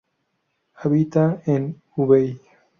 Habita 0.73 1.43
en 1.45 1.79
Hubei. 1.95 2.41